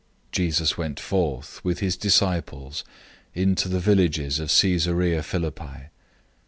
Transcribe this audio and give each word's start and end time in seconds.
008:027 0.29 0.31
Jesus 0.31 0.77
went 0.79 1.13
out, 1.13 1.61
with 1.63 1.77
his 1.77 1.95
disciples, 1.95 2.83
into 3.35 3.69
the 3.69 3.79
villages 3.79 4.39
of 4.39 4.49
Caesarea 4.49 5.21
Philippi. 5.21 5.89